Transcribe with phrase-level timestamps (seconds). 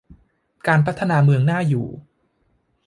[0.67, 1.87] การพัฒนาเมืองน่าอยู่